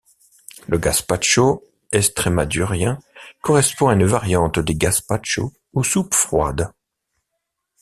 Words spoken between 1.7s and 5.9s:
estrémadurien correspond à une variante des gaspachos ou